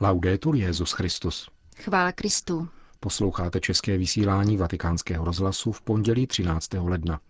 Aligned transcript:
Laudetur 0.00 0.56
Jezus 0.56 0.92
Christus. 0.92 1.48
Chvála 1.76 2.12
Kristu. 2.12 2.68
Posloucháte 3.00 3.60
české 3.60 3.98
vysílání 3.98 4.56
Vatikánského 4.56 5.24
rozhlasu 5.24 5.72
v 5.72 5.82
pondělí 5.82 6.26
13. 6.26 6.74
ledna. 6.74 7.20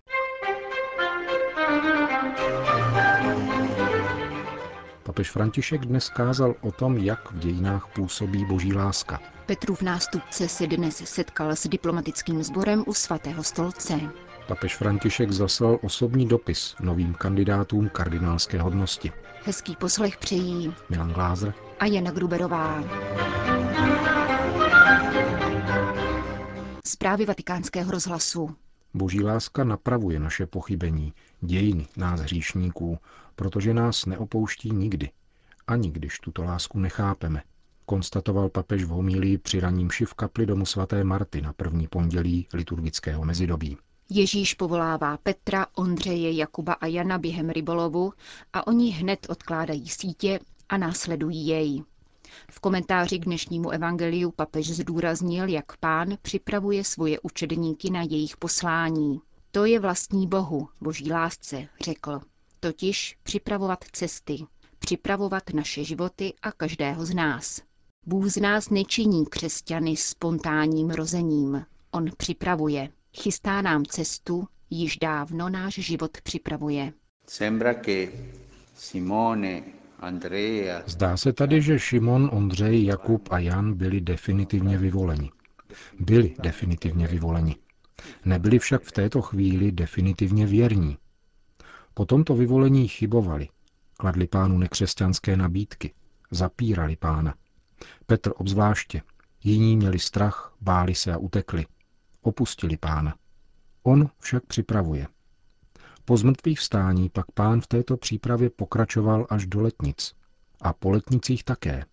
Papež 5.03 5.31
František 5.31 5.85
dnes 5.85 6.09
kázal 6.09 6.55
o 6.61 6.71
tom, 6.71 6.97
jak 6.97 7.31
v 7.31 7.39
dějinách 7.39 7.87
působí 7.95 8.45
boží 8.45 8.73
láska. 8.73 9.19
Petrův 9.45 9.81
nástupce 9.81 10.47
se 10.47 10.67
dnes 10.67 10.95
setkal 10.95 11.51
s 11.51 11.67
diplomatickým 11.67 12.43
sborem 12.43 12.83
u 12.87 12.93
svatého 12.93 13.43
stolce. 13.43 13.99
Papež 14.47 14.75
František 14.75 15.31
zaslal 15.31 15.79
osobní 15.81 16.27
dopis 16.27 16.75
novým 16.81 17.13
kandidátům 17.13 17.89
kardinálské 17.89 18.61
hodnosti. 18.61 19.11
Hezký 19.43 19.75
poslech 19.75 20.17
přejí 20.17 20.73
Milan 20.89 21.13
Glázer 21.13 21.53
a 21.79 21.85
Jana 21.85 22.11
Gruberová. 22.11 22.83
Zprávy 26.85 27.25
vatikánského 27.25 27.91
rozhlasu. 27.91 28.55
Boží 28.93 29.23
láska 29.23 29.63
napravuje 29.63 30.19
naše 30.19 30.45
pochybení, 30.45 31.13
dějiny 31.41 31.87
nás 31.97 32.19
hříšníků, 32.19 32.97
protože 33.35 33.73
nás 33.73 34.05
neopouští 34.05 34.71
nikdy, 34.71 35.09
ani 35.67 35.91
když 35.91 36.19
tuto 36.19 36.43
lásku 36.43 36.79
nechápeme, 36.79 37.41
konstatoval 37.85 38.49
papež 38.49 38.83
v 38.83 38.89
homílii 38.89 39.37
při 39.37 39.59
raním 39.59 39.89
v 40.05 40.13
kapli 40.13 40.45
domu 40.45 40.65
svaté 40.65 41.03
Marty 41.03 41.41
na 41.41 41.53
první 41.53 41.87
pondělí 41.87 42.47
liturgického 42.53 43.25
mezidobí. 43.25 43.77
Ježíš 44.09 44.53
povolává 44.53 45.17
Petra, 45.17 45.67
Ondřeje, 45.75 46.31
Jakuba 46.31 46.73
a 46.73 46.85
Jana 46.85 47.17
během 47.17 47.49
rybolovu 47.49 48.13
a 48.53 48.67
oni 48.67 48.91
hned 48.91 49.27
odkládají 49.29 49.89
sítě 49.89 50.39
a 50.69 50.77
následují 50.77 51.47
jej. 51.47 51.83
V 52.51 52.59
komentáři 52.59 53.19
k 53.19 53.25
dnešnímu 53.25 53.69
evangeliu 53.69 54.31
papež 54.31 54.71
zdůraznil, 54.71 55.47
jak 55.47 55.77
pán 55.77 56.17
připravuje 56.21 56.83
svoje 56.83 57.19
učedníky 57.19 57.89
na 57.89 58.01
jejich 58.01 58.37
poslání. 58.37 59.21
To 59.51 59.65
je 59.65 59.79
vlastní 59.79 60.27
Bohu, 60.27 60.69
boží 60.81 61.11
lásce, 61.11 61.67
řekl. 61.81 62.21
Totiž 62.59 63.17
připravovat 63.23 63.85
cesty, 63.91 64.45
připravovat 64.79 65.43
naše 65.53 65.83
životy 65.83 66.33
a 66.41 66.51
každého 66.51 67.05
z 67.05 67.13
nás. 67.13 67.61
Bůh 68.05 68.25
z 68.25 68.37
nás 68.37 68.69
nečiní 68.69 69.25
křesťany 69.25 69.97
spontánním 69.97 70.89
rozením. 70.89 71.65
On 71.91 72.09
připravuje. 72.17 72.89
Chystá 73.21 73.61
nám 73.61 73.85
cestu, 73.85 74.47
již 74.69 74.97
dávno 74.97 75.49
náš 75.49 75.73
život 75.73 76.17
připravuje. 76.23 76.93
Zdá 80.85 81.17
se 81.17 81.33
tady, 81.33 81.61
že 81.61 81.79
Šimon, 81.79 82.29
Ondřej, 82.33 82.85
Jakub 82.85 83.31
a 83.31 83.39
Jan 83.39 83.73
byli 83.73 84.01
definitivně 84.01 84.77
vyvoleni. 84.77 85.31
Byli 85.99 86.35
definitivně 86.41 87.07
vyvoleni. 87.07 87.55
Nebyli 88.25 88.59
však 88.59 88.83
v 88.83 88.91
této 88.91 89.21
chvíli 89.21 89.71
definitivně 89.71 90.45
věrní. 90.45 90.97
Po 91.93 92.05
tomto 92.05 92.35
vyvolení 92.35 92.87
chybovali, 92.87 93.49
kladli 93.97 94.27
pánu 94.27 94.57
nekřesťanské 94.57 95.37
nabídky, 95.37 95.93
zapírali 96.31 96.95
pána. 96.95 97.35
Petr 98.05 98.31
obzvláště. 98.35 99.01
Jiní 99.43 99.77
měli 99.77 99.99
strach, 99.99 100.55
báli 100.61 100.95
se 100.95 101.13
a 101.13 101.17
utekli. 101.17 101.65
Opustili 102.25 102.77
pána. 102.77 103.15
On 103.83 104.09
však 104.19 104.45
připravuje. 104.45 105.07
Po 106.05 106.17
zmrtvých 106.17 106.59
vstání 106.59 107.09
pak 107.09 107.31
pán 107.31 107.61
v 107.61 107.67
této 107.67 107.97
přípravě 107.97 108.49
pokračoval 108.49 109.27
až 109.29 109.45
do 109.45 109.61
letnic. 109.61 110.15
A 110.61 110.73
po 110.73 110.89
letnicích 110.89 111.43
také. 111.43 111.85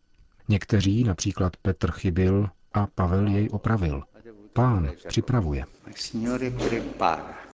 Někteří, 0.48 1.04
například 1.04 1.56
Petr, 1.56 1.90
chybil 1.90 2.48
a 2.72 2.86
Pavel 2.86 3.26
jej 3.26 3.48
opravil. 3.52 4.02
Pán 4.52 4.90
připravuje. 5.08 5.64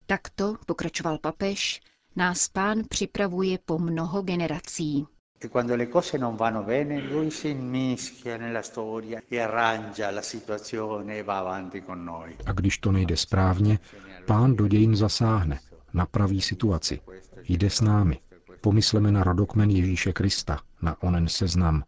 Takto, 0.07 0.57
pokračoval 0.67 1.19
papež, 1.19 1.81
nás 2.17 2.49
pán 2.49 2.83
připravuje 2.89 3.59
po 3.65 3.79
mnoho 3.79 4.23
generací. 4.23 5.07
E 5.39 5.49
quando 5.49 5.77
le 5.77 5.89
cose 5.89 6.19
non 6.19 6.37
vanno 6.37 6.63
bene, 6.63 7.01
lui 7.01 7.31
si 7.31 7.49
inmischia 7.51 8.37
nella 8.37 8.63
storia 8.63 9.23
e 9.29 9.41
arrangia 9.41 10.11
la 10.11 10.23
situazione 10.23 11.19
e 11.19 11.23
va 11.23 11.39
avanti 11.39 11.83
con 11.83 12.03
noi. 12.05 12.37
A 12.47 12.53
když 12.53 12.79
to 12.79 12.93
nejde 12.93 13.17
správně, 13.17 13.79
pán 14.27 14.57
do 14.57 14.69
dějin 14.69 14.97
zasáhne, 14.97 15.61
napraví 15.93 16.41
situaci, 16.41 17.01
jde 17.49 17.71
s 17.71 17.81
námi. 17.81 18.21
Pomysleme 18.61 19.13
na 19.13 19.23
rodokmen 19.23 19.71
Ježíše 19.71 20.13
Krista, 20.13 20.61
na 20.83 21.03
onen 21.03 21.29
seznam. 21.29 21.85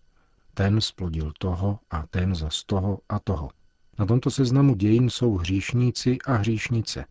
Ten 0.55 0.81
splodil 0.81 1.33
toho 1.39 1.79
a 1.91 2.07
ten 2.07 2.35
za 2.35 2.49
toho 2.67 3.01
a 3.09 3.19
toho. 3.19 3.51
Na 3.99 4.07
tomto 4.07 4.31
seznamu 4.31 4.75
dějin 4.75 5.11
jsou 5.11 5.35
hříšníci 5.37 6.19
a 6.27 6.33
hříšnice. 6.33 7.05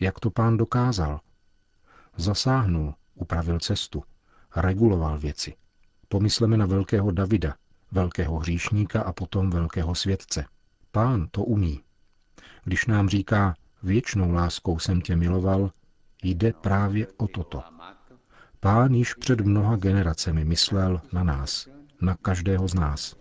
Jak 0.00 0.20
to 0.20 0.30
pán 0.30 0.56
dokázal? 0.56 1.20
Zasáhnul, 2.16 2.94
upravil 3.14 3.58
cestu, 3.60 4.02
reguloval 4.56 5.18
věci. 5.18 5.54
Pomysleme 6.12 6.56
na 6.56 6.66
velkého 6.66 7.10
Davida, 7.10 7.54
velkého 7.92 8.38
hříšníka 8.38 9.02
a 9.02 9.12
potom 9.12 9.50
velkého 9.50 9.94
světce. 9.94 10.44
Pán 10.90 11.28
to 11.30 11.44
umí. 11.44 11.80
Když 12.64 12.86
nám 12.86 13.08
říká, 13.08 13.54
věčnou 13.82 14.32
láskou 14.32 14.78
jsem 14.78 15.00
tě 15.00 15.16
miloval, 15.16 15.70
jde 16.22 16.52
právě 16.52 17.06
o 17.16 17.28
toto. 17.28 17.62
Pán 18.60 18.94
již 18.94 19.14
před 19.14 19.40
mnoha 19.40 19.76
generacemi 19.76 20.44
myslel 20.44 21.00
na 21.12 21.24
nás, 21.24 21.68
na 22.00 22.16
každého 22.22 22.68
z 22.68 22.74
nás. 22.74 23.16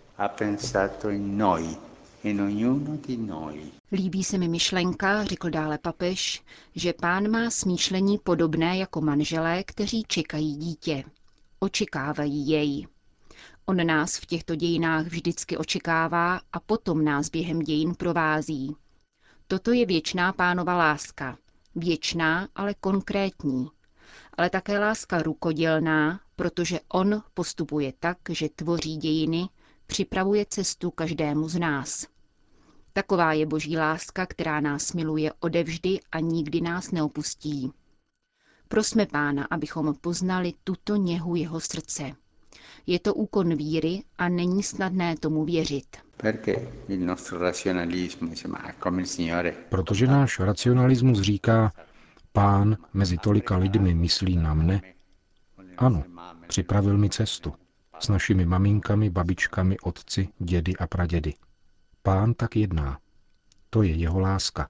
Líbí 3.91 4.23
se 4.23 4.37
mi 4.37 4.47
myšlenka, 4.47 5.23
řekl 5.23 5.49
dále 5.49 5.77
papež, 5.77 6.43
že 6.75 6.93
pán 6.93 7.31
má 7.31 7.49
smýšlení 7.49 8.17
podobné 8.17 8.77
jako 8.77 9.01
manželé, 9.01 9.63
kteří 9.63 10.03
čekají 10.07 10.55
dítě 10.55 11.03
očekávají 11.63 12.49
jej. 12.49 12.87
On 13.65 13.85
nás 13.87 14.17
v 14.17 14.25
těchto 14.25 14.55
dějinách 14.55 15.05
vždycky 15.05 15.57
očekává 15.57 16.41
a 16.53 16.59
potom 16.59 17.05
nás 17.05 17.29
během 17.29 17.59
dějin 17.59 17.95
provází. 17.95 18.75
Toto 19.47 19.71
je 19.71 19.85
věčná 19.85 20.33
pánova 20.33 20.77
láska. 20.77 21.37
Věčná, 21.75 22.47
ale 22.55 22.73
konkrétní. 22.73 23.67
Ale 24.33 24.49
také 24.49 24.79
láska 24.79 25.21
rukodělná, 25.21 26.19
protože 26.35 26.79
on 26.87 27.23
postupuje 27.33 27.93
tak, 27.99 28.17
že 28.29 28.49
tvoří 28.49 28.97
dějiny, 28.97 29.49
připravuje 29.87 30.45
cestu 30.49 30.91
každému 30.91 31.49
z 31.49 31.59
nás. 31.59 32.07
Taková 32.93 33.33
je 33.33 33.45
boží 33.45 33.77
láska, 33.77 34.25
která 34.25 34.59
nás 34.59 34.93
miluje 34.93 35.33
odevždy 35.39 35.99
a 36.11 36.19
nikdy 36.19 36.61
nás 36.61 36.91
neopustí. 36.91 37.71
Prosme 38.71 39.05
Pána, 39.05 39.47
abychom 39.49 39.95
poznali 40.01 40.53
tuto 40.63 40.95
něhu 40.95 41.35
jeho 41.35 41.59
srdce. 41.59 42.11
Je 42.87 42.99
to 42.99 43.13
úkon 43.13 43.55
víry 43.55 44.03
a 44.17 44.29
není 44.29 44.63
snadné 44.63 45.15
tomu 45.17 45.45
věřit. 45.45 45.97
Protože 49.69 50.07
náš 50.07 50.39
racionalismus 50.39 51.21
říká, 51.21 51.71
pán 52.33 52.77
mezi 52.93 53.17
tolika 53.17 53.57
lidmi 53.57 53.93
myslí 53.93 54.37
na 54.37 54.53
mne. 54.53 54.81
Ano, 55.77 56.03
připravil 56.47 56.97
mi 56.97 57.09
cestu. 57.09 57.53
S 57.99 58.07
našimi 58.07 58.45
maminkami, 58.45 59.09
babičkami, 59.09 59.79
otci, 59.79 60.27
dědy 60.39 60.75
a 60.77 60.87
pradědy. 60.87 61.33
Pán 62.03 62.33
tak 62.33 62.55
jedná. 62.55 62.99
To 63.69 63.83
je 63.83 63.91
jeho 63.95 64.19
láska. 64.19 64.69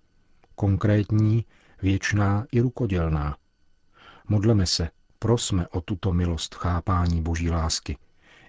Konkrétní, 0.56 1.46
věčná 1.82 2.46
i 2.52 2.60
rukodělná. 2.60 3.38
Modleme 4.32 4.66
se, 4.66 4.90
prosme 5.20 5.68
o 5.68 5.82
tuto 5.82 6.14
milost 6.14 6.56
chápání 6.56 7.22
Boží 7.22 7.50
lásky, 7.50 7.98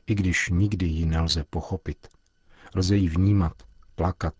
i 0.07 0.15
když 0.15 0.49
nikdy 0.49 0.87
ji 0.87 1.07
nelze 1.07 1.45
pochopit. 1.51 2.09
Lze 2.75 2.97
ji 2.97 3.09
vnímat, 3.09 3.53
plakat, 3.95 4.35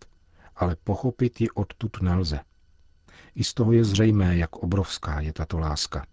ale 0.55 0.75
pochopit 0.83 1.41
ji 1.41 1.49
odtud 1.49 2.01
nelze. 2.01 2.39
I 3.35 3.43
z 3.43 3.53
toho 3.53 3.71
je 3.71 3.83
zřejmé, 3.83 4.37
jak 4.37 4.55
obrovská 4.55 5.19
je 5.19 5.33
tato 5.33 5.59
láska. 5.59 6.05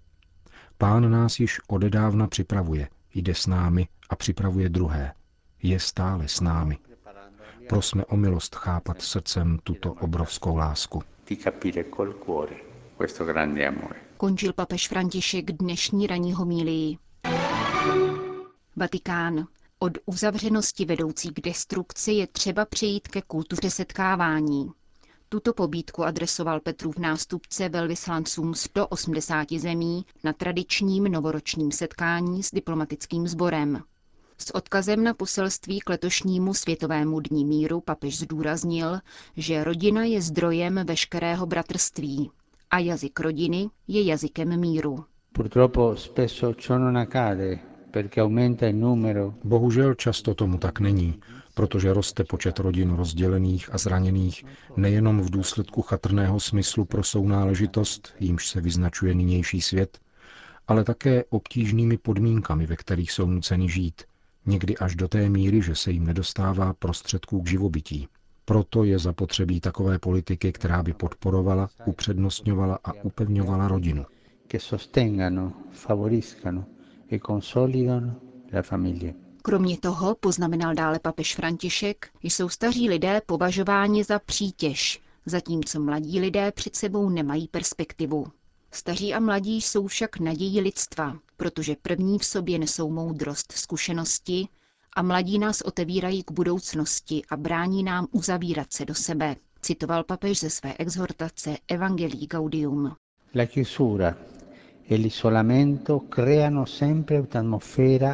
Pán 0.79 1.11
nás 1.11 1.41
již 1.41 1.61
odedávna 1.69 2.27
připravuje, 2.27 2.89
jde 3.15 3.35
s 3.35 3.47
námi 3.47 3.89
a 4.09 4.17
připravuje 4.17 4.69
druhé. 4.69 5.15
Je 5.63 5.81
stále 5.81 6.29
s 6.29 6.41
námi. 6.41 6.79
Prosme 7.69 8.05
o 8.05 8.17
milost 8.17 8.55
chápat 8.55 9.03
srdcem 9.03 9.59
tuto 9.65 9.93
obrovskou 9.93 10.57
lásku. 10.57 11.03
Di 11.27 11.37
capire 11.37 11.85
col 11.97 12.13
cuore 12.13 12.57
questo 12.97 13.25
grande 13.25 13.67
amore 13.67 14.10
končil 14.21 14.53
papež 14.53 14.89
František 14.89 15.53
dnešní 15.53 16.07
ranní 16.07 16.33
homílii. 16.33 16.99
Vatikán. 18.77 19.47
Od 19.79 19.93
uzavřenosti 20.07 20.85
vedoucí 20.85 21.29
k 21.29 21.41
destrukci 21.41 22.13
je 22.13 22.27
třeba 22.27 22.65
přejít 22.65 23.09
ke 23.09 23.23
kultuře 23.23 23.71
setkávání. 23.71 24.71
Tuto 25.29 25.53
pobídku 25.53 26.05
adresoval 26.05 26.61
Petrův 26.61 26.99
nástupce 26.99 27.69
velvyslancům 27.69 28.55
180 28.55 29.53
zemí 29.53 30.05
na 30.25 30.33
tradičním 30.33 31.05
novoročním 31.05 31.73
setkání 31.73 32.43
s 32.43 32.51
diplomatickým 32.51 33.29
sborem. 33.29 33.83
S 34.39 34.55
odkazem 34.55 35.05
na 35.05 35.15
poselství 35.15 35.81
k 35.81 35.89
letošnímu 35.89 36.55
Světovému 36.55 37.21
dní 37.21 37.45
míru 37.45 37.81
papež 37.81 38.19
zdůraznil, 38.19 38.99
že 39.37 39.65
rodina 39.65 40.05
je 40.05 40.23
zdrojem 40.23 40.81
veškerého 40.87 41.47
bratrství 41.47 42.31
a 42.71 42.79
jazyk 42.79 43.21
rodiny 43.21 43.71
je 43.89 44.03
jazykem 44.05 44.61
míru. 44.61 45.05
Bohužel 49.45 49.95
často 49.95 50.35
tomu 50.35 50.59
tak 50.59 50.81
není, 50.81 51.21
protože 51.55 51.93
roste 51.93 52.25
počet 52.25 52.59
rodin 52.59 52.95
rozdělených 52.95 53.75
a 53.75 53.79
zraněných 53.79 54.45
nejenom 54.77 55.21
v 55.21 55.31
důsledku 55.31 55.83
chatrného 55.83 56.41
smyslu 56.41 56.85
pro 56.85 57.03
sounáležitost, 57.03 58.15
jímž 58.21 58.49
se 58.49 58.61
vyznačuje 58.61 59.15
nynější 59.15 59.61
svět, 59.61 59.99
ale 60.69 60.85
také 60.85 61.25
obtížnými 61.25 61.99
podmínkami, 61.99 62.67
ve 62.67 62.77
kterých 62.77 63.13
jsou 63.13 63.27
nuceni 63.27 63.71
žít, 63.71 64.03
někdy 64.47 64.77
až 64.77 64.95
do 64.97 65.09
té 65.09 65.29
míry, 65.29 65.63
že 65.63 65.75
se 65.75 65.91
jim 65.91 66.07
nedostává 66.07 66.75
prostředků 66.75 67.43
k 67.43 67.49
živobytí. 67.49 68.09
Proto 68.51 68.85
je 68.85 68.99
zapotřebí 68.99 69.61
takové 69.61 69.99
politiky, 69.99 70.53
která 70.53 70.83
by 70.83 70.93
podporovala, 70.93 71.71
upřednostňovala 71.87 72.79
a 72.85 72.93
upevňovala 72.93 73.69
rodinu. 73.69 74.05
Kromě 79.43 79.79
toho, 79.79 80.15
poznamenal 80.21 80.75
dále 80.75 80.99
papež 80.99 81.35
František, 81.35 82.09
jsou 82.23 82.49
staří 82.49 82.89
lidé 82.89 83.23
považováni 83.27 84.05
za 84.05 84.19
přítěž, 84.19 85.01
zatímco 85.27 85.81
mladí 85.81 86.21
lidé 86.21 86.53
před 86.53 86.77
sebou 86.77 87.09
nemají 87.09 87.49
perspektivu. 87.49 88.27
Staří 88.73 89.15
a 89.15 89.21
mladí 89.21 89.61
jsou 89.61 89.87
však 89.87 90.19
nadějí 90.21 90.61
lidstva, 90.61 91.17
protože 91.37 91.77
první 91.83 92.19
v 92.19 92.25
sobě 92.25 92.59
nesou 92.59 92.91
moudrost, 92.91 93.53
zkušenosti 93.53 94.49
a 94.97 95.03
mladí 95.03 95.39
nás 95.39 95.61
otevírají 95.61 96.23
k 96.23 96.31
budoucnosti 96.31 97.23
a 97.31 97.37
brání 97.37 97.83
nám 97.83 98.07
uzavírat 98.11 98.73
se 98.73 98.85
do 98.85 98.95
sebe, 98.95 99.37
citoval 99.63 100.05
papež 100.05 100.41
ze 100.41 100.51
své 100.51 100.75
exhortace 100.79 101.57
Evangelii 101.69 102.27
Gaudium. 102.27 102.93
La 103.35 103.45
chiusura 103.47 104.15
e 104.91 104.99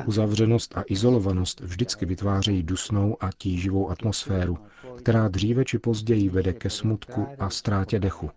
Uzavřenost 0.07 0.79
a 0.79 0.85
izolovanost 0.87 1.61
vždycky 1.61 2.07
vytvářejí 2.07 2.63
dusnou 2.63 3.17
a 3.21 3.31
tíživou 3.39 3.91
atmosféru, 3.91 4.59
která 4.97 5.29
dříve 5.29 5.65
či 5.65 5.79
později 5.79 6.29
vede 6.29 6.53
ke 6.53 6.71
smutku 6.71 7.27
a 7.39 7.51
ztrátě 7.51 7.99
dechu. 7.99 8.31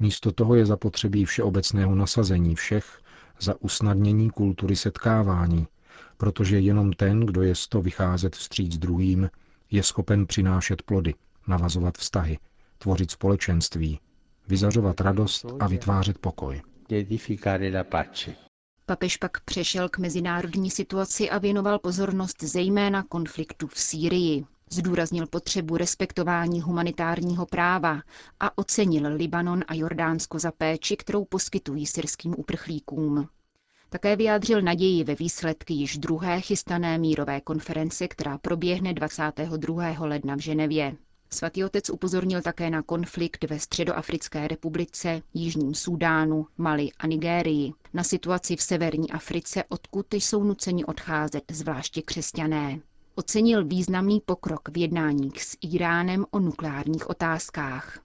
Místo 0.00 0.32
toho 0.32 0.54
je 0.54 0.66
zapotřebí 0.66 1.24
všeobecného 1.24 1.94
nasazení 1.94 2.54
všech 2.54 2.98
za 3.40 3.54
usnadnění 3.60 4.30
kultury 4.30 4.76
setkávání, 4.76 5.66
protože 6.16 6.60
jenom 6.60 6.92
ten, 6.92 7.20
kdo 7.20 7.42
je 7.42 7.54
sto 7.54 7.82
vycházet 7.82 8.36
vstříc 8.36 8.78
druhým, 8.78 9.30
je 9.70 9.82
schopen 9.82 10.26
přinášet 10.26 10.82
plody, 10.82 11.14
navazovat 11.48 11.98
vztahy, 11.98 12.38
tvořit 12.78 13.10
společenství, 13.10 14.00
vyzařovat 14.48 15.00
radost 15.00 15.46
a 15.60 15.66
vytvářet 15.68 16.18
pokoj. 16.18 16.62
Papež 18.86 19.16
pak 19.16 19.40
přešel 19.40 19.88
k 19.88 19.98
mezinárodní 19.98 20.70
situaci 20.70 21.30
a 21.30 21.38
věnoval 21.38 21.78
pozornost 21.78 22.42
zejména 22.42 23.02
konfliktu 23.02 23.66
v 23.66 23.78
Sýrii. 23.78 24.44
Zdůraznil 24.70 25.26
potřebu 25.26 25.76
respektování 25.76 26.60
humanitárního 26.60 27.46
práva 27.46 28.02
a 28.40 28.58
ocenil 28.58 29.14
Libanon 29.14 29.64
a 29.68 29.74
Jordánsko 29.74 30.38
za 30.38 30.52
péči, 30.52 30.96
kterou 30.96 31.24
poskytují 31.24 31.86
syrským 31.86 32.34
uprchlíkům. 32.38 33.28
Také 33.94 34.16
vyjádřil 34.16 34.62
naději 34.62 35.04
ve 35.04 35.14
výsledky 35.14 35.74
již 35.74 35.98
druhé 35.98 36.40
chystané 36.40 36.98
mírové 36.98 37.40
konference, 37.40 38.08
která 38.08 38.38
proběhne 38.38 38.92
22. 38.94 39.94
ledna 40.00 40.34
v 40.36 40.38
Ženevě. 40.38 40.96
Svatý 41.30 41.64
otec 41.64 41.90
upozornil 41.90 42.42
také 42.42 42.70
na 42.70 42.82
konflikt 42.82 43.44
ve 43.50 43.58
Středoafrické 43.58 44.48
republice, 44.48 45.22
Jižním 45.34 45.74
Súdánu, 45.74 46.46
Mali 46.58 46.88
a 46.98 47.06
Nigérii, 47.06 47.72
na 47.92 48.04
situaci 48.04 48.56
v 48.56 48.62
severní 48.62 49.10
Africe, 49.10 49.64
odkud 49.68 50.14
jsou 50.14 50.44
nuceni 50.44 50.84
odcházet 50.84 51.44
zvláště 51.50 52.02
křesťané. 52.02 52.80
Ocenil 53.14 53.64
významný 53.64 54.20
pokrok 54.20 54.68
v 54.68 54.78
jednáních 54.78 55.42
s 55.42 55.56
Iránem 55.60 56.26
o 56.30 56.38
nukleárních 56.40 57.10
otázkách. 57.10 57.98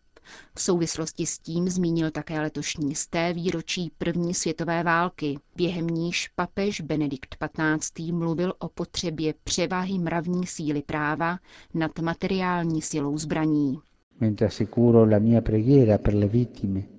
V 0.55 0.61
souvislosti 0.61 1.25
s 1.25 1.39
tím 1.39 1.69
zmínil 1.69 2.11
také 2.11 2.41
letošní 2.41 2.95
sté 2.95 3.33
výročí 3.33 3.91
první 3.97 4.33
světové 4.33 4.83
války, 4.83 5.39
během 5.55 5.87
níž 5.87 6.27
papež 6.35 6.81
Benedikt 6.81 7.35
XV. 7.35 7.99
mluvil 8.11 8.53
o 8.59 8.69
potřebě 8.69 9.33
převahy 9.43 9.99
mravní 9.99 10.47
síly 10.47 10.81
práva 10.81 11.37
nad 11.73 11.99
materiální 11.99 12.81
silou 12.81 13.17
zbraní. 13.17 13.79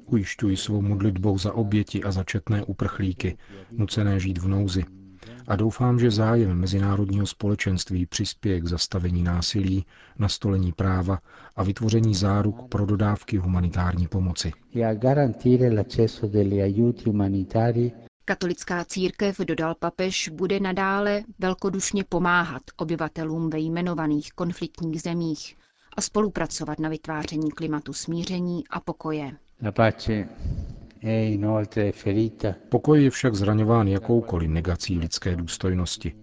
Ujišťuji 0.07 0.57
svou 0.57 0.83
modlitbou 0.83 1.39
za 1.39 1.53
oběti 1.53 2.03
a 2.03 2.11
za 2.13 2.25
četné 2.25 2.65
uprchlíky, 2.65 3.39
nucené 3.71 4.21
žít 4.21 4.39
v 4.39 4.49
nouzi, 4.49 4.85
a 5.51 5.57
doufám, 5.57 5.99
že 5.99 6.11
zájem 6.11 6.55
mezinárodního 6.55 7.27
společenství 7.27 8.07
přispěje 8.07 8.61
k 8.61 8.67
zastavení 8.67 9.23
násilí, 9.23 9.87
nastolení 10.19 10.73
práva 10.73 11.19
a 11.57 11.63
vytvoření 11.63 12.15
záruk 12.15 12.69
pro 12.69 12.87
dodávky 12.87 13.37
humanitární 13.37 14.09
pomoci. 14.09 14.53
Katolická 18.25 18.85
církev, 18.85 19.39
dodal 19.39 19.75
papež, 19.75 20.29
bude 20.29 20.61
nadále 20.61 21.23
velkodušně 21.39 22.05
pomáhat 22.09 22.63
obyvatelům 22.77 23.51
ve 23.51 23.59
jmenovaných 23.59 24.33
konfliktních 24.33 25.03
zemích 25.03 25.57
a 25.97 26.01
spolupracovat 26.01 26.79
na 26.79 26.89
vytváření 26.89 27.51
klimatu 27.51 27.93
smíření 27.93 28.65
a 28.71 28.81
pokoje. 28.81 29.33
Pokoj 32.69 33.03
je 33.05 33.11
však 33.11 33.35
zraňován 33.35 33.89
jakoukoliv 33.89 34.51
negací 34.51 34.99
lidské 34.99 35.37
důstojnosti, 35.37 36.15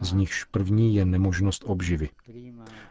z 0.00 0.12
nichž 0.12 0.44
první 0.44 0.94
je 0.94 1.04
nemožnost 1.04 1.62
obživy. 1.66 2.08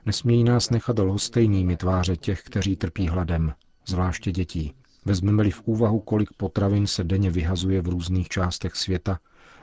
Nesmějí 0.06 0.44
nás 0.44 0.70
nechat 0.70 1.00
lhostejnými 1.00 1.78
tváře 1.78 2.18
těch, 2.18 2.44
kteří 2.44 2.76
trpí 2.76 3.08
hladem, 3.08 3.54
zvláště 3.86 4.32
dětí. 4.32 4.74
Vezmeme-li 5.06 5.52
v 5.52 5.62
úvahu, 5.66 6.00
kolik 6.00 6.30
potravin 6.38 6.88
se 6.88 7.04
denně 7.04 7.32
vyhazuje 7.32 7.82
v 7.82 7.90
různých 7.90 8.28
částech 8.28 8.76
světa, 8.76 9.20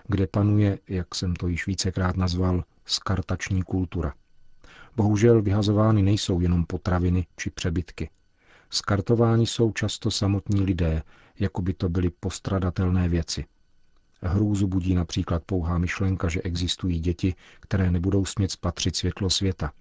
kde 0.08 0.26
panuje, 0.26 0.78
jak 0.88 1.14
jsem 1.14 1.36
to 1.36 1.48
již 1.48 1.66
vícekrát 1.66 2.16
nazval, 2.16 2.64
skartační 2.86 3.62
kultura. 3.62 4.14
Bohužel 4.96 5.42
vyhazovány 5.42 6.02
nejsou 6.02 6.40
jenom 6.40 6.64
potraviny 6.64 7.26
či 7.36 7.50
přebytky. 7.50 8.10
Skartováni 8.74 9.46
jsou 9.46 9.72
často 9.72 10.10
samotní 10.10 10.60
lidé, 10.62 11.02
jako 11.38 11.62
by 11.62 11.74
to 11.74 11.88
byly 11.88 12.10
postradatelné 12.10 13.08
věci. 13.08 13.44
Hrůzu 14.22 14.66
budí 14.66 14.94
například 14.94 15.42
pouhá 15.44 15.78
myšlenka, 15.78 16.28
že 16.28 16.42
existují 16.42 17.00
děti, 17.00 17.34
které 17.60 17.90
nebudou 17.90 18.24
smět 18.24 18.50
spatřit 18.50 18.96
světlo 18.96 19.30
světa, 19.30 19.72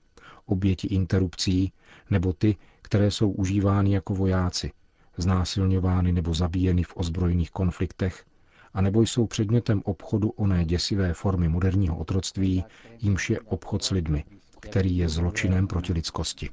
oběti 0.46 0.88
interrupcí, 0.88 1.74
nebo 2.10 2.34
ty, 2.34 2.56
které 2.82 3.12
jsou 3.12 3.32
užívány 3.32 3.92
jako 3.92 4.14
vojáci, 4.14 4.72
znásilňovány 5.18 6.12
nebo 6.12 6.34
zabíjeny 6.34 6.84
v 6.84 6.94
ozbrojených 6.98 7.52
konfliktech, 7.52 8.26
a 8.74 8.82
nebo 8.82 9.02
jsou 9.02 9.28
předmětem 9.28 9.82
obchodu 9.86 10.30
oné 10.30 10.66
děsivé 10.66 11.14
formy 11.14 11.48
moderního 11.48 11.98
otroctví, 11.98 12.64
jímž 13.00 13.30
je 13.30 13.40
obchod 13.42 13.84
s 13.84 13.90
lidmi, 13.90 14.24
který 14.60 14.98
je 14.98 15.10
zločinem 15.10 15.68
proti 15.68 15.94
lidskosti. 15.94 16.50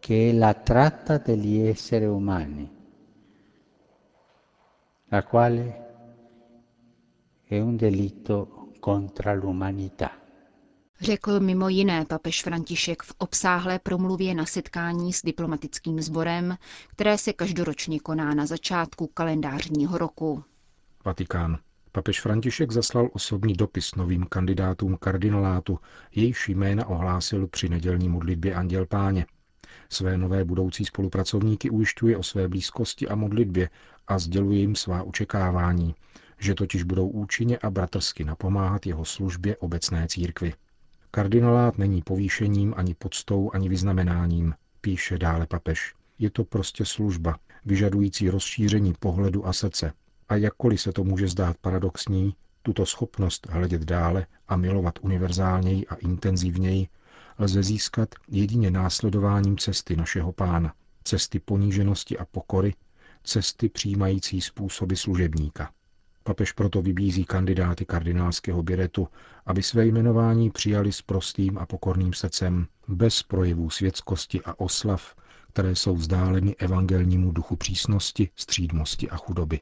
Che 0.00 0.32
la 0.32 0.54
tratta 0.54 1.18
degli 1.18 1.58
esseri 1.58 2.06
umani 2.06 2.78
la 5.10 5.22
quale 5.24 5.88
è 7.44 7.58
un 7.58 7.76
delitto 7.76 8.72
contra 8.80 9.34
l'umanità. 9.34 10.10
Řekl 11.00 11.40
mimo 11.40 11.68
jiné 11.68 12.04
papež 12.04 12.42
František 12.42 13.02
v 13.02 13.14
obsáhlé 13.18 13.78
promluvě 13.78 14.34
na 14.34 14.46
setkání 14.46 15.12
s 15.12 15.22
diplomatickým 15.22 16.00
sborem, 16.00 16.56
které 16.88 17.18
se 17.18 17.32
každoročně 17.32 18.00
koná 18.00 18.34
na 18.34 18.46
začátku 18.46 19.06
kalendářního 19.06 19.98
roku. 19.98 20.44
Vatikán. 21.04 21.58
Papež 21.92 22.20
František 22.20 22.72
zaslal 22.72 23.08
osobní 23.12 23.54
dopis 23.54 23.94
novým 23.94 24.26
kandidátům 24.26 24.96
kardinalátu, 24.96 25.78
jejíž 26.14 26.48
jména 26.48 26.86
ohlásil 26.86 27.46
při 27.46 27.68
nedělní 27.68 28.08
modlitbě 28.08 28.54
Anděl 28.54 28.86
Páně. 28.86 29.26
Své 29.88 30.18
nové 30.18 30.44
budoucí 30.44 30.84
spolupracovníky 30.84 31.70
ujišťuje 31.70 32.16
o 32.16 32.22
své 32.22 32.48
blízkosti 32.48 33.08
a 33.08 33.14
modlitbě 33.14 33.70
a 34.08 34.18
sděluje 34.18 34.58
jim 34.58 34.76
svá 34.76 35.02
očekávání, 35.02 35.94
že 36.38 36.54
totiž 36.54 36.82
budou 36.82 37.08
účinně 37.08 37.58
a 37.58 37.70
bratrsky 37.70 38.24
napomáhat 38.24 38.86
jeho 38.86 39.04
službě 39.04 39.56
obecné 39.56 40.08
církvy. 40.08 40.54
Kardinalát 41.10 41.78
není 41.78 42.02
povýšením 42.02 42.74
ani 42.76 42.94
podstou 42.94 43.50
ani 43.54 43.68
vyznamenáním, 43.68 44.54
píše 44.80 45.18
dále 45.18 45.46
papež. 45.46 45.94
Je 46.18 46.30
to 46.30 46.44
prostě 46.44 46.84
služba, 46.84 47.36
vyžadující 47.64 48.30
rozšíření 48.30 48.94
pohledu 48.98 49.46
a 49.46 49.52
srdce. 49.52 49.92
A 50.28 50.36
jakkoliv 50.36 50.80
se 50.80 50.92
to 50.92 51.04
může 51.04 51.28
zdát 51.28 51.56
paradoxní, 51.60 52.34
Tuto 52.62 52.86
schopnost 52.86 53.46
hledět 53.50 53.82
dále 53.82 54.26
a 54.48 54.56
milovat 54.56 54.98
univerzálněji 55.00 55.86
a 55.86 55.94
intenzivněji 55.94 56.88
lze 57.40 57.62
získat 57.62 58.08
jedině 58.28 58.70
následováním 58.70 59.58
cesty 59.58 59.96
našeho 59.96 60.32
pána, 60.32 60.74
cesty 61.04 61.40
poníženosti 61.40 62.18
a 62.18 62.24
pokory, 62.24 62.74
cesty 63.24 63.68
přijímající 63.68 64.40
způsoby 64.40 64.94
služebníka. 64.94 65.72
Papež 66.22 66.52
proto 66.52 66.82
vybízí 66.82 67.24
kandidáty 67.24 67.84
kardinálského 67.84 68.62
běretu, 68.62 69.08
aby 69.46 69.62
své 69.62 69.86
jmenování 69.86 70.50
přijali 70.50 70.92
s 70.92 71.02
prostým 71.02 71.58
a 71.58 71.66
pokorným 71.66 72.12
srdcem, 72.12 72.66
bez 72.88 73.22
projevů 73.22 73.70
světskosti 73.70 74.40
a 74.44 74.60
oslav, 74.60 75.14
které 75.52 75.76
jsou 75.76 75.94
vzdáleny 75.96 76.56
evangelnímu 76.56 77.32
duchu 77.32 77.56
přísnosti, 77.56 78.30
střídmosti 78.36 79.10
a 79.10 79.16
chudoby. 79.16 79.60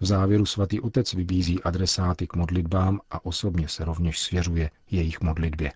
V 0.00 0.06
závěru 0.06 0.46
svatý 0.46 0.80
otec 0.80 1.14
vybízí 1.14 1.62
adresáty 1.62 2.26
k 2.26 2.36
modlitbám 2.36 3.00
a 3.10 3.24
osobně 3.24 3.68
se 3.68 3.84
rovněž 3.84 4.20
svěřuje 4.20 4.70
jejich 4.90 5.20
modlitbě. 5.20 5.72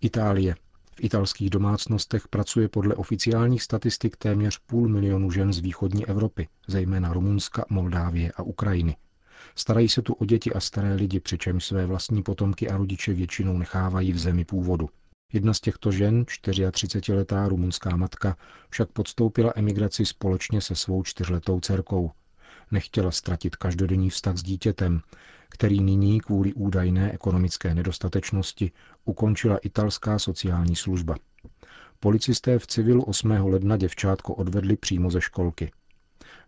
Itálie. 0.00 0.54
V 0.96 1.04
italských 1.04 1.50
domácnostech 1.50 2.28
pracuje 2.28 2.68
podle 2.68 2.94
oficiálních 2.94 3.62
statistik 3.62 4.16
téměř 4.16 4.58
půl 4.58 4.88
milionu 4.88 5.30
žen 5.30 5.52
z 5.52 5.58
východní 5.58 6.06
Evropy, 6.06 6.48
zejména 6.66 7.12
Rumunska, 7.12 7.64
Moldávie 7.68 8.32
a 8.36 8.42
Ukrajiny. 8.42 8.96
Starají 9.54 9.88
se 9.88 10.02
tu 10.02 10.12
o 10.12 10.24
děti 10.24 10.52
a 10.52 10.60
staré 10.60 10.94
lidi, 10.94 11.20
přičemž 11.20 11.64
své 11.64 11.86
vlastní 11.86 12.22
potomky 12.22 12.68
a 12.68 12.76
rodiče 12.76 13.12
většinou 13.12 13.58
nechávají 13.58 14.12
v 14.12 14.18
zemi 14.18 14.44
původu. 14.44 14.88
Jedna 15.32 15.54
z 15.54 15.60
těchto 15.60 15.92
žen, 15.92 16.22
34-letá 16.22 17.48
rumunská 17.48 17.96
matka, 17.96 18.36
však 18.70 18.90
podstoupila 18.90 19.52
emigraci 19.56 20.06
společně 20.06 20.60
se 20.60 20.74
svou 20.74 21.02
čtyřletou 21.02 21.60
dcerkou. 21.60 22.10
Nechtěla 22.70 23.10
ztratit 23.10 23.56
každodenní 23.56 24.10
vztah 24.10 24.36
s 24.36 24.42
dítětem, 24.42 25.00
který 25.48 25.82
nyní 25.82 26.20
kvůli 26.20 26.54
údajné 26.54 27.12
ekonomické 27.12 27.74
nedostatečnosti 27.74 28.70
ukončila 29.04 29.58
italská 29.58 30.18
sociální 30.18 30.76
služba. 30.76 31.14
Policisté 32.00 32.58
v 32.58 32.66
civilu 32.66 33.02
8. 33.02 33.30
ledna 33.30 33.76
děvčátko 33.76 34.34
odvedli 34.34 34.76
přímo 34.76 35.10
ze 35.10 35.20
školky. 35.20 35.70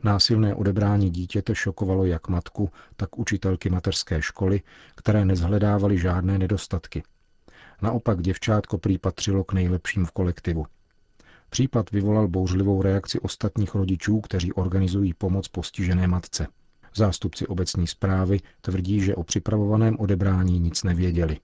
Násilné 0.02 0.54
odebrání 0.54 1.10
dítěte 1.10 1.54
šokovalo 1.54 2.04
jak 2.04 2.28
matku, 2.28 2.70
tak 2.96 3.18
učitelky 3.18 3.70
mateřské 3.70 4.22
školy, 4.22 4.62
které 4.94 5.24
nezhledávaly 5.24 5.98
žádné 5.98 6.38
nedostatky. 6.38 7.02
Naopak 7.82 8.22
děvčátko 8.22 8.78
prý 8.78 8.98
patřilo 8.98 9.44
k 9.44 9.52
nejlepším 9.52 10.06
v 10.06 10.10
kolektivu. 10.10 10.66
Případ 11.50 11.90
vyvolal 11.90 12.28
bouřlivou 12.28 12.82
reakci 12.82 13.20
ostatních 13.20 13.74
rodičů, 13.74 14.20
kteří 14.20 14.52
organizují 14.52 15.14
pomoc 15.14 15.48
postižené 15.48 16.06
matce. 16.06 16.46
Zástupci 16.94 17.46
obecní 17.46 17.86
zprávy 17.86 18.40
tvrdí, 18.60 19.00
že 19.00 19.14
o 19.14 19.22
připravovaném 19.24 19.96
odebrání 19.98 20.58
nic 20.60 20.82
nevěděli. 20.82 21.38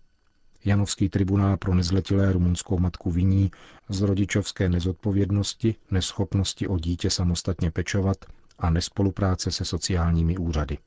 Janovský 0.64 1.08
tribunál 1.08 1.56
pro 1.56 1.74
nezletilé 1.74 2.32
rumunskou 2.32 2.78
matku 2.78 3.10
viní 3.10 3.50
z 3.88 4.00
rodičovské 4.02 4.68
nezodpovědnosti, 4.68 5.74
neschopnosti 5.90 6.68
o 6.68 6.78
dítě 6.78 7.10
samostatně 7.10 7.70
pečovat 7.70 8.16
a 8.58 8.70
nespolupráce 8.70 9.50
se 9.50 9.64
sociálními 9.64 10.36
úřady. 10.36 10.78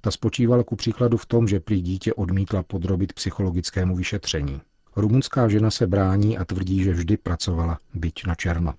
Ta 0.00 0.10
spočívala 0.10 0.62
ku 0.64 0.76
příkladu 0.76 1.16
v 1.16 1.26
tom, 1.26 1.48
že 1.48 1.60
prý 1.60 1.82
dítě 1.82 2.14
odmítla 2.14 2.62
podrobit 2.62 3.12
psychologickému 3.12 3.96
vyšetření. 3.96 4.60
Rumunská 4.96 5.48
žena 5.48 5.70
se 5.70 5.86
brání 5.86 6.38
a 6.38 6.44
tvrdí, 6.44 6.82
že 6.84 6.92
vždy 6.92 7.16
pracovala, 7.16 7.78
byť 7.94 8.26
na 8.26 8.34
černo. 8.34 8.74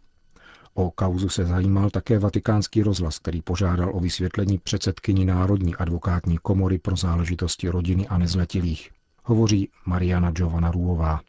O 0.75 0.91
kauzu 0.91 1.29
se 1.29 1.45
zajímal 1.45 1.89
také 1.89 2.19
vatikánský 2.19 2.83
rozhlas, 2.83 3.19
který 3.19 3.41
požádal 3.41 3.95
o 3.95 3.99
vysvětlení 3.99 4.57
předsedkyni 4.57 5.25
Národní 5.25 5.75
advokátní 5.75 6.37
komory 6.37 6.79
pro 6.79 6.95
záležitosti 6.95 7.69
rodiny 7.69 8.07
a 8.07 8.17
nezletilých. 8.17 8.91
Hovoří 9.23 9.69
Mariana 9.85 10.31
Giovanna 10.31 10.71
Ruová. 10.71 11.19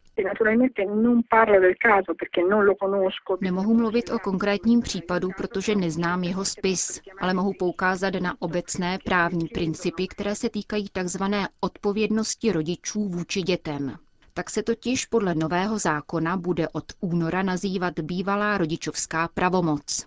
Nemohu 3.41 3.73
mluvit 3.73 4.09
o 4.09 4.19
konkrétním 4.19 4.81
případu, 4.81 5.29
protože 5.37 5.75
neznám 5.75 6.23
jeho 6.23 6.45
spis, 6.45 7.01
ale 7.21 7.33
mohu 7.33 7.53
poukázat 7.59 8.13
na 8.13 8.33
obecné 8.39 8.97
právní 9.05 9.47
principy, 9.47 10.07
které 10.07 10.35
se 10.35 10.49
týkají 10.49 10.87
tzv. 10.93 11.23
odpovědnosti 11.59 12.51
rodičů 12.51 13.09
vůči 13.09 13.41
dětem. 13.41 13.95
Tak 14.37 14.49
se 14.49 14.63
totiž 14.63 15.05
podle 15.05 15.35
nového 15.35 15.79
zákona 15.79 16.37
bude 16.37 16.69
od 16.69 16.83
února 16.99 17.43
nazývat 17.43 17.99
bývalá 17.99 18.57
rodičovská 18.57 19.27
pravomoc. 19.27 20.05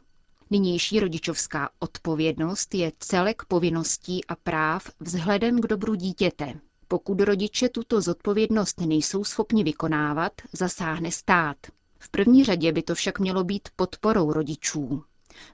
Nynější 0.51 1.01
rodičovská 1.01 1.71
odpovědnost 1.79 2.75
je 2.75 2.93
celek 2.99 3.43
povinností 3.45 4.25
a 4.25 4.37
práv 4.37 4.91
vzhledem 5.01 5.61
k 5.61 5.67
dobru 5.67 5.95
dítěte. 5.95 6.55
Pokud 6.89 7.21
rodiče 7.21 7.69
tuto 7.69 8.01
zodpovědnost 8.01 8.81
nejsou 8.81 9.25
schopni 9.25 9.65
vykonávat, 9.65 10.33
zasáhne 10.53 11.11
stát. 11.13 11.57
V 11.99 12.09
první 12.11 12.45
řadě 12.45 12.73
by 12.73 12.83
to 12.83 12.95
však 12.95 13.19
mělo 13.19 13.45
být 13.45 13.69
podporou 13.77 14.33
rodičů. 14.33 15.03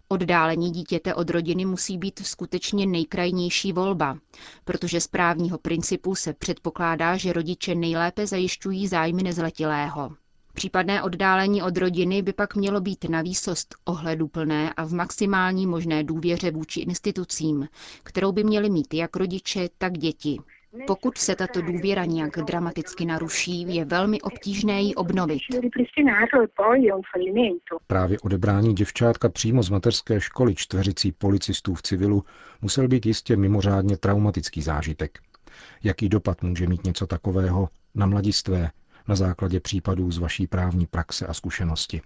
Oddálení 0.08 0.70
dítěte 0.70 1.14
od 1.14 1.30
rodiny 1.30 1.64
musí 1.64 1.98
být 1.98 2.18
skutečně 2.26 2.86
nejkrajnější 2.86 3.72
volba, 3.72 4.18
protože 4.64 5.00
z 5.00 5.06
právního 5.06 5.58
principu 5.58 6.14
se 6.14 6.32
předpokládá, 6.32 7.16
že 7.16 7.32
rodiče 7.32 7.74
nejlépe 7.74 8.26
zajišťují 8.26 8.88
zájmy 8.88 9.22
nezletilého. 9.22 10.10
Případné 10.54 11.02
oddálení 11.02 11.62
od 11.62 11.76
rodiny 11.76 12.22
by 12.22 12.32
pak 12.32 12.56
mělo 12.56 12.80
být 12.80 13.04
na 13.04 13.22
výsost 13.22 13.74
ohleduplné 13.84 14.72
a 14.72 14.84
v 14.84 14.92
maximální 14.92 15.66
možné 15.66 16.04
důvěře 16.04 16.50
vůči 16.50 16.80
institucím, 16.80 17.68
kterou 18.02 18.32
by 18.32 18.44
měli 18.44 18.70
mít 18.70 18.94
jak 18.94 19.16
rodiče, 19.16 19.68
tak 19.78 19.92
děti. 19.98 20.38
Pokud 20.86 21.18
se 21.18 21.36
tato 21.36 21.62
důvěra 21.62 22.04
nějak 22.04 22.36
dramaticky 22.36 23.04
naruší, 23.04 23.76
je 23.76 23.84
velmi 23.84 24.20
obtížné 24.20 24.80
ji 24.80 24.94
obnovit. 24.94 25.38
Právě 27.86 28.18
odebrání 28.18 28.74
děvčátka 28.74 29.28
přímo 29.28 29.62
z 29.62 29.70
mateřské 29.70 30.20
školy 30.20 30.54
čtveřicí 30.54 31.12
policistů 31.12 31.74
v 31.74 31.82
civilu 31.82 32.24
musel 32.62 32.88
být 32.88 33.06
jistě 33.06 33.36
mimořádně 33.36 33.96
traumatický 33.96 34.62
zážitek. 34.62 35.18
Jaký 35.82 36.08
dopad 36.08 36.42
může 36.42 36.66
mít 36.66 36.84
něco 36.84 37.06
takového 37.06 37.68
na 37.94 38.06
mladistvé 38.06 38.70
na 39.08 39.14
základě 39.14 39.60
případů 39.60 40.10
z 40.10 40.18
vaší 40.18 40.46
právní 40.46 40.86
praxe 40.86 41.26
a 41.26 41.34
zkušenosti? 41.34 42.00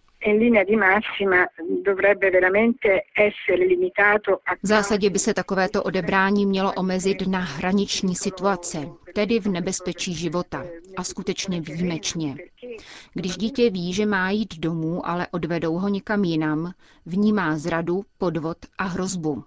V 4.62 4.66
zásadě 4.66 5.10
by 5.10 5.18
se 5.18 5.34
takovéto 5.34 5.82
odebrání 5.82 6.46
mělo 6.46 6.72
omezit 6.72 7.26
na 7.26 7.38
hraniční 7.38 8.14
situace, 8.14 8.88
tedy 9.14 9.40
v 9.40 9.46
nebezpečí 9.46 10.14
života 10.14 10.64
a 10.96 11.04
skutečně 11.04 11.60
výjimečně. 11.60 12.36
Když 13.14 13.36
dítě 13.36 13.70
ví, 13.70 13.92
že 13.92 14.06
má 14.06 14.30
jít 14.30 14.58
domů, 14.58 15.08
ale 15.08 15.26
odvedou 15.30 15.78
ho 15.78 15.88
někam 15.88 16.24
jinam, 16.24 16.72
vnímá 17.06 17.58
zradu, 17.58 18.04
podvod 18.18 18.58
a 18.78 18.84
hrozbu. 18.84 19.44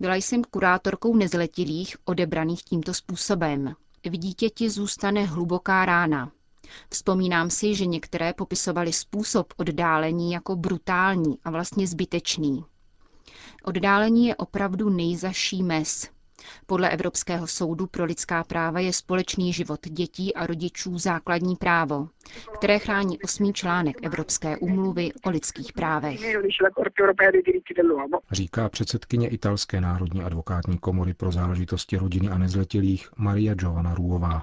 Byla 0.00 0.14
jsem 0.14 0.42
kurátorkou 0.44 1.16
nezletilých 1.16 1.96
odebraných 2.04 2.62
tímto 2.62 2.94
způsobem. 2.94 3.74
V 4.04 4.10
dítěti 4.10 4.70
zůstane 4.70 5.24
hluboká 5.24 5.84
rána, 5.84 6.32
Vzpomínám 6.90 7.50
si, 7.50 7.74
že 7.74 7.86
některé 7.86 8.32
popisovali 8.32 8.92
způsob 8.92 9.52
oddálení 9.56 10.32
jako 10.32 10.56
brutální 10.56 11.38
a 11.44 11.50
vlastně 11.50 11.86
zbytečný. 11.86 12.64
Oddálení 13.64 14.26
je 14.26 14.36
opravdu 14.36 14.90
nejzaší 14.90 15.62
mez. 15.62 16.14
Podle 16.66 16.90
Evropského 16.90 17.46
soudu 17.46 17.86
pro 17.86 18.04
lidská 18.04 18.44
práva 18.44 18.80
je 18.80 18.92
společný 18.92 19.52
život 19.52 19.80
dětí 19.88 20.34
a 20.34 20.46
rodičů 20.46 20.98
základní 20.98 21.56
právo, 21.56 22.08
které 22.54 22.78
chrání 22.78 23.18
osmý 23.22 23.52
článek 23.52 23.96
Evropské 24.02 24.56
umluvy 24.56 25.12
o 25.24 25.30
lidských 25.30 25.72
právech. 25.72 26.20
Říká 28.30 28.68
předsedkyně 28.68 29.28
italské 29.28 29.80
národní 29.80 30.22
advokátní 30.22 30.78
komory 30.78 31.14
pro 31.14 31.32
záležitosti 31.32 31.96
rodiny 31.96 32.28
a 32.28 32.38
nezletilých 32.38 33.08
Maria 33.16 33.54
Giovanna 33.54 33.94
Ruová. 33.94 34.42